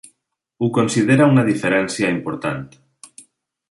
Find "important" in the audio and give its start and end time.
2.19-2.69